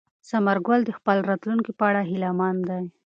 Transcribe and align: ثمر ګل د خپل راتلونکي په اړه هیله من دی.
ثمر 0.29 0.57
ګل 0.67 0.79
د 0.85 0.91
خپل 0.97 1.17
راتلونکي 1.29 1.71
په 1.79 1.83
اړه 1.89 2.01
هیله 2.09 2.29
من 2.39 2.55
دی. 2.69 2.81